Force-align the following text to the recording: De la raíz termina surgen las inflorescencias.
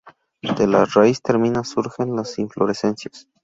De 0.57 0.65
la 0.65 0.85
raíz 0.85 1.21
termina 1.21 1.63
surgen 1.63 2.15
las 2.15 2.39
inflorescencias. 2.39 3.27